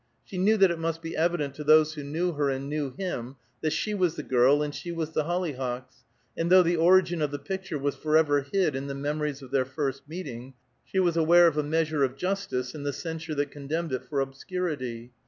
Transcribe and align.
She 0.25 0.39
knew 0.39 0.57
that 0.57 0.71
it 0.71 0.79
must 0.79 1.03
be 1.03 1.15
evident 1.15 1.53
to 1.53 1.63
those 1.63 1.93
who 1.93 2.03
knew 2.03 2.31
her 2.31 2.49
and 2.49 2.67
knew 2.67 2.95
him 2.97 3.35
that 3.61 3.69
she 3.69 3.93
was 3.93 4.15
the 4.15 4.23
girl 4.23 4.63
and 4.63 4.73
she 4.73 4.91
was 4.91 5.11
the 5.11 5.25
hollyhocks, 5.25 6.05
and 6.35 6.49
though 6.49 6.63
the 6.63 6.75
origin 6.75 7.21
of 7.21 7.29
the 7.29 7.37
picture 7.37 7.77
was 7.77 7.95
forever 7.95 8.41
hid 8.51 8.75
in 8.75 8.87
the 8.87 8.95
memories 8.95 9.43
of 9.43 9.51
their 9.51 9.63
first 9.63 10.09
meeting, 10.09 10.55
she 10.83 10.97
was 10.97 11.17
aware 11.17 11.45
of 11.45 11.55
a 11.55 11.61
measure 11.61 12.03
of 12.03 12.15
justice 12.17 12.73
in 12.73 12.81
the 12.81 12.93
censure 12.93 13.35
that 13.35 13.51
condemned 13.51 13.93
it 13.93 14.03
for 14.03 14.21
obscurity. 14.21 15.11